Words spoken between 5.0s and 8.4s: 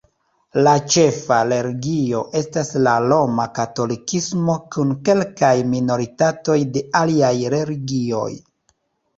kelkaj minoritatoj de aliaj religioj.